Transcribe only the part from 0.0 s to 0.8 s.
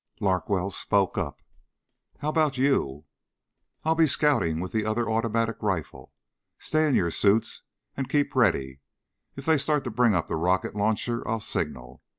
Larkwell